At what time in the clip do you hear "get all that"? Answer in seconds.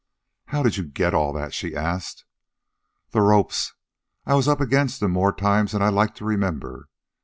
0.85-1.53